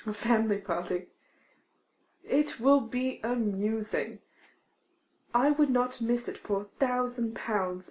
A 0.03 0.13
family 0.15 0.57
party; 0.57 1.09
it 2.23 2.59
will 2.59 2.79
be 2.81 3.19
amusing! 3.23 4.17
I 5.31 5.51
would 5.51 5.69
not 5.69 6.01
miss 6.01 6.27
it 6.27 6.39
for 6.39 6.61
a 6.61 6.65
thousand 6.79 7.35
pounds. 7.35 7.79